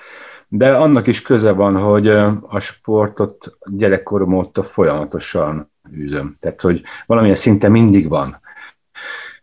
de 0.49 0.77
annak 0.77 1.07
is 1.07 1.23
köze 1.23 1.51
van, 1.53 1.77
hogy 1.77 2.09
a 2.49 2.59
sportot 2.59 3.57
gyerekkorom 3.65 4.33
óta 4.33 4.63
folyamatosan 4.63 5.73
űzöm. 5.93 6.37
Tehát, 6.41 6.61
hogy 6.61 6.83
valamilyen 7.07 7.37
szinte 7.37 7.69
mindig 7.69 8.09
van. 8.09 8.41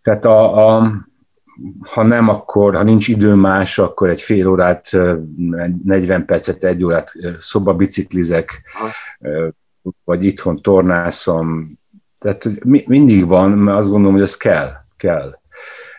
Tehát 0.01 0.25
a, 0.25 0.67
a, 0.67 0.91
ha 1.79 2.03
nem, 2.03 2.29
akkor, 2.29 2.75
ha 2.75 2.83
nincs 2.83 3.07
idő 3.07 3.33
más, 3.33 3.79
akkor 3.79 4.09
egy 4.09 4.21
fél 4.21 4.47
órát, 4.47 4.89
40 5.83 6.25
percet, 6.25 6.63
egy 6.63 6.83
órát 6.83 7.11
szoba 7.39 7.73
biciklizek, 7.73 8.61
vagy 10.03 10.25
itthon 10.25 10.61
tornászom. 10.61 11.79
Tehát 12.21 12.47
mindig 12.85 13.25
van, 13.25 13.51
mert 13.51 13.77
azt 13.77 13.89
gondolom, 13.89 14.13
hogy 14.13 14.23
ez 14.23 14.37
kell, 14.37 14.71
kell. 14.97 15.39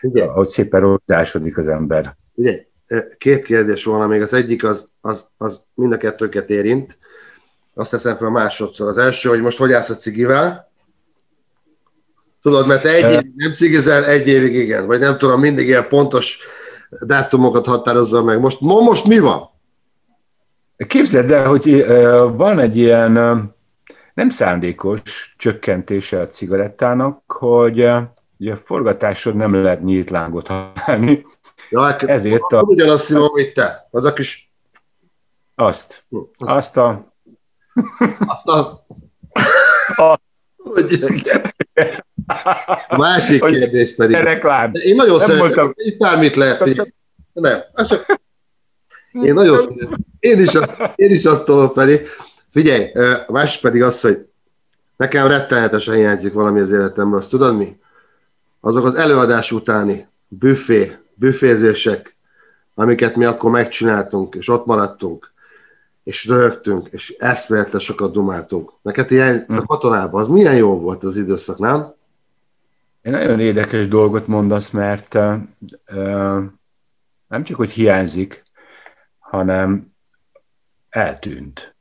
Ugye? 0.01 0.23
Ahogy 0.23 0.47
szépen 0.47 0.81
rotásodik 0.81 1.57
az 1.57 1.67
ember. 1.67 2.15
Ugye, 2.33 2.65
két 3.17 3.43
kérdés 3.43 3.83
volna 3.83 4.07
még. 4.07 4.21
Az 4.21 4.33
egyik 4.33 4.63
az, 4.63 4.89
az, 5.01 5.27
az 5.37 5.61
mind 5.73 5.91
a 5.91 5.97
kettőket 5.97 6.49
érint. 6.49 6.97
Azt 7.73 7.91
teszem 7.91 8.17
fel 8.17 8.29
másodszor. 8.29 8.87
Az 8.87 8.97
első, 8.97 9.29
hogy 9.29 9.41
most 9.41 9.57
hogy 9.57 9.71
állsz 9.71 9.89
a 9.89 9.95
cigivel? 9.95 10.71
Tudod, 12.41 12.67
mert 12.67 12.85
egy 12.85 13.11
évig 13.11 13.31
nem 13.35 13.55
cigizel, 13.55 14.05
egy 14.05 14.27
évig 14.27 14.55
igen. 14.55 14.85
Vagy 14.85 14.99
nem 14.99 15.17
tudom, 15.17 15.39
mindig 15.39 15.67
ilyen 15.67 15.87
pontos 15.87 16.39
dátumokat 17.05 17.65
határozza 17.65 18.23
meg. 18.23 18.39
Most, 18.39 18.61
most 18.61 19.07
mi 19.07 19.19
van? 19.19 19.49
Képzeld 20.87 21.31
el, 21.31 21.47
hogy 21.47 21.85
van 22.35 22.59
egy 22.59 22.77
ilyen 22.77 23.52
nem 24.13 24.29
szándékos 24.29 25.33
csökkentése 25.37 26.19
a 26.19 26.27
cigarettának, 26.27 27.31
hogy 27.31 27.81
a 27.81 28.13
forgatásod 28.55 29.35
nem 29.35 29.63
lehet 29.63 29.83
nyílt 29.83 30.09
lángot 30.09 30.47
használni, 30.47 31.25
Ja, 31.73 31.81
hát 31.81 32.03
Ezért 32.03 32.41
a... 32.41 32.61
Ugyanazt 32.61 33.05
szívom, 33.05 33.29
mint 33.33 33.53
te. 33.53 33.87
Az 33.91 34.03
a 34.03 34.13
kis... 34.13 34.51
Azt. 35.55 36.03
Azt, 36.37 36.51
azt 36.51 36.77
a... 36.77 37.13
Azt 38.19 38.47
a... 38.47 38.85
a... 39.95 40.19
A 42.87 42.97
másik 42.97 43.45
kérdés 43.45 43.95
pedig. 43.95 44.15
Reklám. 44.15 44.71
Én 44.73 44.95
nagyon 44.95 45.17
nem 45.17 45.25
szeretem, 45.27 45.47
voltam... 45.47 45.73
itt 45.75 45.97
bármit 45.97 46.35
lehet. 46.35 46.73
Csak... 46.73 46.87
Nem, 47.33 47.63
csak... 47.87 48.21
Én 49.11 49.33
nagyon 49.33 49.59
szeretem. 49.59 49.91
Én 50.19 50.39
is, 50.39 50.53
azt, 50.53 50.77
én 50.95 51.11
is 51.11 51.25
azt 51.25 51.45
tolom 51.45 51.73
felé. 51.73 52.05
Figyelj, 52.53 52.91
a 53.27 53.31
másik 53.31 53.61
pedig 53.61 53.83
az, 53.83 54.01
hogy 54.01 54.27
nekem 54.97 55.27
rettenetesen 55.27 55.95
hiányzik 55.95 56.33
valami 56.33 56.59
az 56.59 56.71
életemről. 56.71 57.19
Azt 57.19 57.29
tudod 57.29 57.57
mi? 57.57 57.77
Azok 58.59 58.85
az 58.85 58.95
előadás 58.95 59.51
utáni 59.51 60.07
büfé, 60.27 60.97
büfézések, 61.13 62.15
amiket 62.75 63.15
mi 63.15 63.25
akkor 63.25 63.51
megcsináltunk, 63.51 64.35
és 64.35 64.49
ott 64.49 64.65
maradtunk, 64.65 65.33
és 66.03 66.27
röhögtünk, 66.27 66.87
és 66.91 67.15
eszméletlen 67.19 67.81
sokat 67.81 68.11
dumáltunk. 68.11 68.71
Neked 68.81 69.11
ilyen 69.11 69.43
hm. 69.47 69.57
a 69.57 69.65
katonában, 69.65 70.21
az 70.21 70.27
milyen 70.27 70.55
jó 70.55 70.79
volt 70.79 71.03
az 71.03 71.17
időszak, 71.17 71.57
nem? 71.57 71.93
Egy 73.01 73.11
nagyon 73.11 73.39
érdekes 73.39 73.87
dolgot 73.87 74.27
mondasz, 74.27 74.69
mert 74.69 75.13
uh, 75.13 76.43
nem 77.27 77.43
csak, 77.43 77.57
hogy 77.57 77.71
hiányzik, 77.71 78.43
hanem 79.19 79.93
eltűnt. 80.89 81.72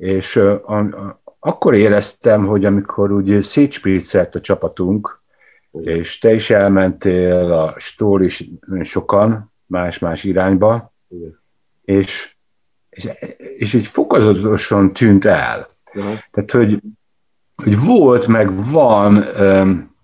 És 0.00 0.36
uh, 0.36 0.70
a, 0.70 1.20
akkor 1.38 1.74
éreztem, 1.74 2.46
hogy 2.46 2.64
amikor 2.64 3.12
úgy 3.12 3.42
szétspiricelt 3.42 4.34
a 4.34 4.40
csapatunk, 4.40 5.22
és 5.70 6.18
te 6.18 6.34
is 6.34 6.50
elmentél, 6.50 7.52
a 7.52 7.74
Stór 7.78 8.22
is 8.22 8.50
sokan, 8.82 9.52
más-más 9.66 10.24
irányba, 10.24 10.94
Igen. 11.08 11.40
és, 11.84 12.34
és, 12.88 13.08
és 13.56 13.72
így 13.72 13.86
fokozatosan 13.86 14.92
tűnt 14.92 15.24
el. 15.24 15.68
Uh-huh. 15.94 16.18
Tehát, 16.30 16.50
hogy, 16.50 16.80
hogy 17.54 17.84
volt, 17.84 18.26
meg 18.26 18.70
van 18.70 19.16
um, 19.16 19.96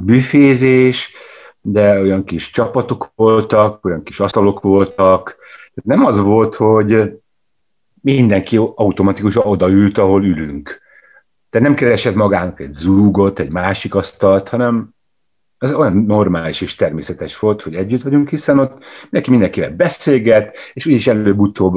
büfézés, 0.00 1.12
de 1.60 2.00
olyan 2.00 2.24
kis 2.24 2.50
csapatok 2.50 3.12
voltak, 3.14 3.84
olyan 3.84 4.02
kis 4.02 4.20
asztalok 4.20 4.60
voltak. 4.60 5.36
Tehát 5.74 6.00
nem 6.00 6.04
az 6.04 6.18
volt, 6.18 6.54
hogy 6.54 7.20
mindenki 8.02 8.56
automatikusan 8.56 9.46
odaült, 9.46 9.98
ahol 9.98 10.24
ülünk. 10.24 10.80
Te 11.50 11.60
nem 11.60 11.74
keresed 11.74 12.14
magának 12.14 12.60
egy 12.60 12.74
zúgot, 12.74 13.38
egy 13.38 13.50
másik 13.50 13.94
asztalt, 13.94 14.48
hanem 14.48 14.96
ez 15.58 15.74
olyan 15.74 15.96
normális 15.96 16.60
és 16.60 16.74
természetes 16.74 17.38
volt, 17.38 17.62
hogy 17.62 17.74
együtt 17.74 18.02
vagyunk, 18.02 18.28
hiszen 18.28 18.58
ott 18.58 18.84
neki 19.10 19.30
mindenkivel 19.30 19.70
beszélget, 19.70 20.56
és 20.72 20.86
úgyis 20.86 21.06
előbb-utóbb 21.06 21.74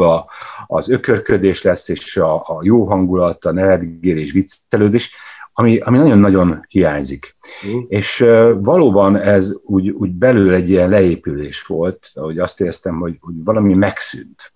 az 0.68 0.90
ökörködés 0.90 1.62
lesz, 1.62 1.90
és 1.90 2.18
a, 2.18 2.36
a 2.36 2.60
jó 2.62 2.86
hangulat, 2.86 3.46
a 3.46 3.52
nevetgélés, 3.52 4.32
viccelődés, 4.32 5.16
ami, 5.62 5.78
ami 5.78 5.98
nagyon-nagyon 5.98 6.66
hiányzik. 6.68 7.36
Mm. 7.68 7.80
És 7.88 8.20
uh, 8.22 8.52
valóban 8.60 9.16
ez 9.16 9.54
úgy, 9.64 9.90
úgy 9.90 10.12
belül 10.12 10.54
egy 10.54 10.70
ilyen 10.70 10.90
leépülés 10.90 11.64
volt, 11.64 12.12
hogy 12.14 12.40
azt 12.40 12.62
éreztem, 12.62 13.00
hogy, 13.00 13.18
hogy 13.20 13.34
valami 13.44 13.74
megszűnt. 13.74 14.54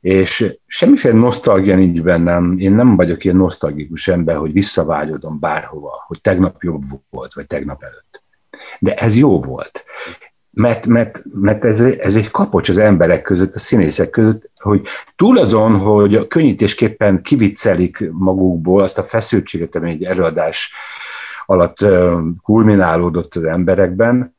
És 0.00 0.54
semmiféle 0.66 1.14
nosztalgia 1.14 1.76
nincs 1.76 2.02
bennem, 2.02 2.58
én 2.58 2.72
nem 2.72 2.96
vagyok 2.96 3.24
ilyen 3.24 3.36
nosztalgikus 3.36 4.08
ember, 4.08 4.36
hogy 4.36 4.52
visszavágyodom 4.52 5.38
bárhova, 5.38 6.04
hogy 6.06 6.20
tegnap 6.20 6.62
jobb 6.62 6.82
volt, 7.10 7.34
vagy 7.34 7.46
tegnap 7.46 7.82
előtt. 7.82 8.22
De 8.78 8.94
ez 8.94 9.16
jó 9.16 9.40
volt. 9.40 9.84
Mert, 10.54 10.86
mert, 10.86 11.22
mert 11.34 11.64
ez, 11.64 11.80
ez 11.80 12.16
egy 12.16 12.30
kapocs 12.30 12.68
az 12.68 12.78
emberek 12.78 13.22
között, 13.22 13.54
a 13.54 13.58
színészek 13.58 14.10
között, 14.10 14.50
hogy 14.56 14.86
túl 15.16 15.38
azon, 15.38 15.78
hogy 15.78 16.26
könnyítésképpen 16.26 17.22
kiviccelik 17.22 18.10
magukból 18.10 18.82
azt 18.82 18.98
a 18.98 19.02
feszültséget, 19.02 19.74
ami 19.76 19.90
egy 19.90 20.04
előadás 20.04 20.72
alatt 21.46 21.86
kulminálódott 22.42 23.34
az 23.34 23.44
emberekben, 23.44 24.34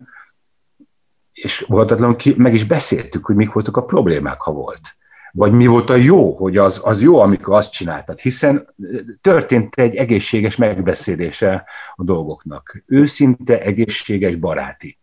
és 1.34 1.66
voltatlanul 1.68 2.16
meg 2.36 2.54
is 2.54 2.66
beszéltük, 2.66 3.26
hogy 3.26 3.36
mik 3.36 3.52
voltak 3.52 3.78
a 3.78 3.84
problémák, 3.84 4.42
ha 4.42 4.52
volt 4.52 4.96
vagy 5.36 5.52
mi 5.52 5.66
volt 5.66 5.90
a 5.90 5.96
jó, 5.96 6.36
hogy 6.36 6.58
az, 6.58 6.82
az 6.84 7.02
jó, 7.02 7.20
amikor 7.20 7.56
azt 7.56 7.72
csináltad, 7.72 8.20
hiszen 8.20 8.76
történt 9.22 9.76
egy 9.76 9.96
egészséges 9.96 10.56
megbeszélése 10.56 11.66
a 11.96 12.04
dolgoknak. 12.04 12.84
Őszinte, 12.86 13.62
egészséges, 13.62 14.36
baráti. 14.36 14.98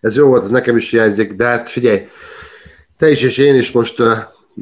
Ez 0.00 0.16
jó 0.16 0.26
volt, 0.26 0.42
ez 0.42 0.50
nekem 0.50 0.76
is 0.76 0.90
hiányzik, 0.90 1.32
de 1.32 1.44
hát 1.44 1.70
figyelj, 1.70 2.08
te 2.98 3.10
is 3.10 3.22
és 3.22 3.38
én 3.38 3.54
is 3.54 3.70
most 3.70 4.02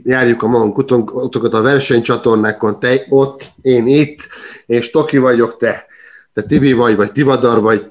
járjuk 0.04 0.42
a 0.42 0.46
magunk 0.46 0.78
utokat 1.12 1.54
a 1.54 1.62
versenycsatornákon, 1.62 2.80
te 2.80 3.04
ott, 3.08 3.44
én 3.62 3.86
itt, 3.86 4.28
és 4.66 4.90
Toki 4.90 5.18
vagyok, 5.18 5.56
te, 5.56 5.86
te 6.34 6.42
Tibi 6.42 6.72
vagy, 6.72 6.96
vagy 6.96 7.12
Tivadar 7.12 7.60
vagy, 7.60 7.86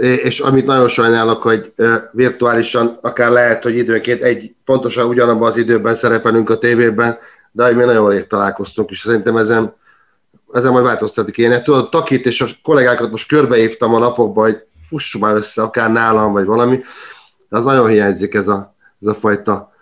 és 0.00 0.40
amit 0.40 0.66
nagyon 0.66 0.88
sajnálok, 0.88 1.42
hogy 1.42 1.72
virtuálisan 2.12 2.98
akár 3.00 3.30
lehet, 3.30 3.62
hogy 3.62 3.76
időnként 3.76 4.22
egy 4.22 4.54
pontosan 4.64 5.08
ugyanabban 5.08 5.48
az 5.48 5.56
időben 5.56 5.94
szerepelünk 5.94 6.50
a 6.50 6.58
tévében, 6.58 7.18
de 7.52 7.72
mi 7.72 7.84
nagyon 7.84 8.10
rég 8.10 8.26
találkoztunk, 8.26 8.90
és 8.90 8.98
szerintem 8.98 9.36
ezen, 9.36 9.74
ezen 10.52 10.72
majd 10.72 10.84
változtatni 10.84 11.32
kéne. 11.32 11.62
Tudod, 11.62 11.88
Takit 11.88 12.26
és 12.26 12.40
a 12.40 12.46
kollégákat 12.62 13.10
most 13.10 13.28
körbeívtam 13.28 13.94
a 13.94 13.98
napokban, 13.98 14.44
hogy 14.44 14.62
fussunk 14.88 15.24
már 15.24 15.34
össze, 15.34 15.62
akár 15.62 15.92
nálam, 15.92 16.32
vagy 16.32 16.44
valami. 16.44 16.80
De 17.48 17.56
az 17.56 17.64
nagyon 17.64 17.88
hiányzik 17.88 18.34
ez 18.34 18.48
a, 18.48 18.74
ez 19.00 19.06
a 19.06 19.14
fajta 19.14 19.72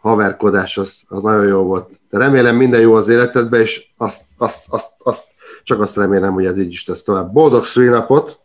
haverkodás 0.00 0.78
az, 0.78 1.02
az 1.08 1.22
nagyon 1.22 1.46
jó 1.46 1.62
volt. 1.62 1.90
De 2.10 2.18
remélem 2.18 2.56
minden 2.56 2.80
jó 2.80 2.94
az 2.94 3.08
életedben, 3.08 3.60
és 3.60 3.86
azt, 3.96 4.20
azt, 4.36 4.66
azt, 4.68 4.92
azt, 4.98 5.26
csak 5.64 5.80
azt 5.80 5.96
remélem, 5.96 6.32
hogy 6.32 6.46
ez 6.46 6.58
így 6.58 6.72
is 6.72 6.84
tesz 6.84 7.02
tovább. 7.02 7.32
Boldog 7.32 7.64
szülinapot! 7.64 8.40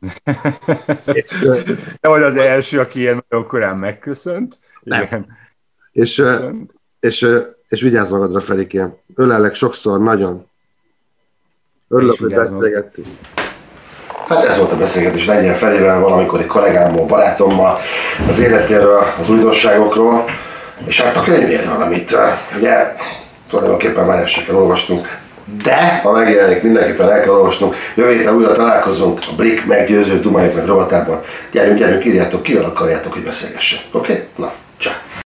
Te 2.00 2.08
vagy 2.08 2.22
az 2.22 2.36
első, 2.36 2.78
aki 2.80 2.98
ilyen 2.98 3.24
nagyon 3.28 3.46
korán 3.46 3.76
megköszönt. 3.76 4.58
Nem. 4.82 5.02
Igen. 5.02 5.26
És, 5.92 6.22
és, 7.00 7.26
és 7.68 7.80
vigyázz 7.80 8.10
magadra, 8.10 8.40
Felikém. 8.40 8.94
Ölellek 9.14 9.54
sokszor, 9.54 10.00
nagyon. 10.00 10.46
Örülök, 11.88 12.18
hogy 12.18 12.34
beszélgettünk. 12.34 13.06
Hát 14.28 14.44
ez 14.44 14.56
volt 14.56 14.72
a 14.72 14.76
beszélgetés 14.76 15.26
Lengyel 15.26 15.56
felével, 15.56 16.00
valamikor 16.00 16.40
egy 16.40 16.46
kollégámmal, 16.46 17.04
barátommal, 17.04 17.80
az 18.28 18.38
életéről, 18.38 19.04
az 19.22 19.30
újdonságokról, 19.30 20.24
és 20.86 21.00
hát 21.00 21.16
a 21.16 21.22
könyvéről, 21.22 21.82
amit 21.82 22.16
ugye 22.56 22.94
tulajdonképpen 23.50 24.06
már 24.06 24.22
esetleg 24.22 24.56
olvastunk, 24.56 25.18
de 25.64 26.00
ha 26.02 26.12
megjelenik, 26.12 26.62
mindenképpen 26.62 27.10
el 27.10 27.20
kell 27.20 27.32
olvasnunk. 27.32 27.74
Jövő 27.94 28.12
héten 28.12 28.34
újra 28.34 28.52
találkozunk 28.52 29.18
a 29.30 29.34
Brick 29.36 29.66
meggyőző 29.66 30.20
Dumáljuk 30.20 30.54
meg 30.54 30.66
rovatában. 30.66 31.22
Gyerünk, 31.52 31.78
gyerünk, 31.78 32.04
írjátok, 32.04 32.42
kivel 32.42 32.64
akarjátok, 32.64 33.12
hogy 33.12 33.22
beszélgessen. 33.22 33.78
Oké? 33.92 34.12
Okay? 34.12 34.24
Na, 34.36 34.52
csak. 34.76 35.05